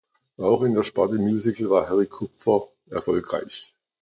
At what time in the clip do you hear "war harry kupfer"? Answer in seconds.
1.69-2.69